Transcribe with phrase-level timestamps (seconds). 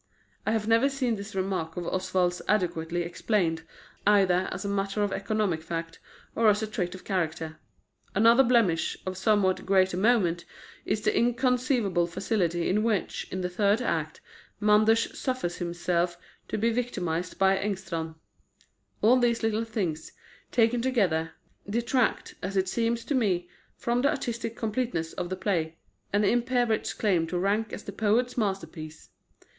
[0.47, 3.61] I have never seen this remark of Oswald's adequately explained,
[4.07, 5.99] either as a matter of economic fact,
[6.35, 7.59] or as a trait of character.
[8.15, 10.43] Another blemish, of somewhat greater moment,
[10.87, 14.21] is the inconceivable facility with which, in the third act,
[14.59, 18.15] Manders suffers himself to be victimised by Engstrand.
[19.03, 20.13] All these little things,
[20.51, 21.33] taken together,
[21.69, 25.77] detract, as it seems to me, from the artistic completeness of the play,
[26.11, 29.09] and impair its claim to rank as the poet's masterpiece.